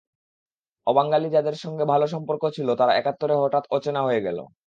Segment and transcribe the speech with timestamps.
[0.87, 4.37] অবাঙালি যাদের সঙ্গে ভালো সম্পর্ক ছিল, তারা একাত্তরে হঠাৎ অচেনা হয়ে গেল।